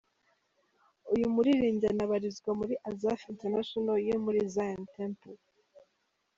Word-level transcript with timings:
Uyu 1.13 1.27
muririmbyi 1.33 1.85
anabarizwa 1.91 2.51
muri 2.59 2.73
Azaph 2.89 3.23
International 3.33 3.97
yo 4.09 4.17
muri 4.25 4.39
Zion 4.53 4.81
Temple. 4.95 5.35